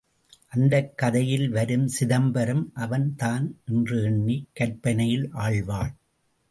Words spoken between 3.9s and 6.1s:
எண்ணிக் கற்பனையில் ஆழ்வாள்.